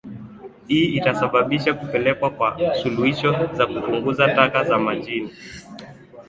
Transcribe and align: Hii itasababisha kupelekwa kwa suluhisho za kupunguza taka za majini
Hii 0.67 0.85
itasababisha 0.97 1.73
kupelekwa 1.73 2.29
kwa 2.29 2.75
suluhisho 2.75 3.31
za 3.53 3.67
kupunguza 3.67 4.27
taka 4.33 4.63
za 4.63 4.77
majini 4.79 5.31